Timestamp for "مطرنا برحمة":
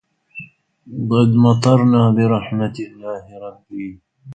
1.45-2.75